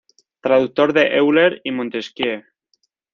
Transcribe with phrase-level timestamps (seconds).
[0.41, 2.43] Traductor de Euler y Montesquieu.